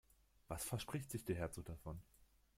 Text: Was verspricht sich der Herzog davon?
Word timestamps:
Was 0.47 0.63
verspricht 0.65 1.11
sich 1.11 1.23
der 1.25 1.35
Herzog 1.35 1.65
davon? 1.65 2.01